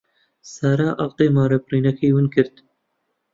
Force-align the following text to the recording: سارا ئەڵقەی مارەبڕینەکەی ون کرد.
سارا 0.53 0.87
ئەڵقەی 0.99 1.33
مارەبڕینەکەی 1.35 2.13
ون 2.15 2.27
کرد. 2.35 2.55